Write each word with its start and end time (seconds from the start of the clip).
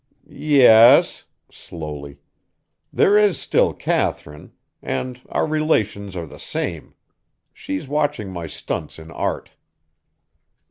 "Yes," 0.27 1.25
slowly, 1.51 2.17
"there 2.91 3.19
is 3.19 3.39
still 3.39 3.71
Katharine; 3.71 4.51
and 4.81 5.21
our 5.29 5.45
relations 5.45 6.15
are 6.15 6.25
the 6.25 6.39
same. 6.39 6.95
She's 7.53 7.87
watching 7.87 8.31
my 8.31 8.47
stunts 8.47 8.97
in 8.97 9.11
art." 9.11 9.51